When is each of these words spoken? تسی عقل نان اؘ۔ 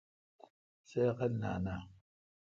تسی 0.83 0.99
عقل 1.11 1.31
نان 1.41 1.65
اؘ۔ 1.73 1.79